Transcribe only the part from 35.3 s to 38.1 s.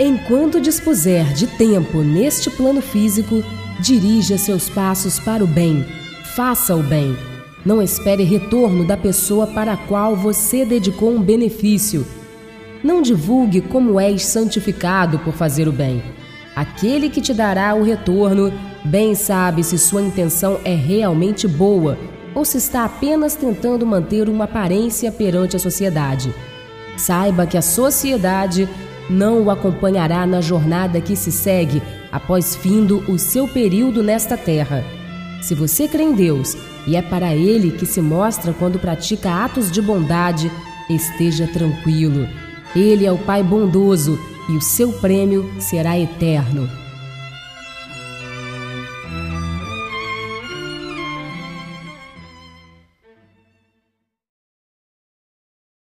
Se você crê em Deus e é para Ele que se